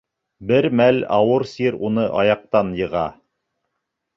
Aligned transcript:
Бер 0.51 0.67
мәл 0.79 0.97
ауыр 1.17 1.45
сир 1.51 1.77
уны 1.89 2.07
аяҡтан 2.23 2.73
йыға. 2.81 3.05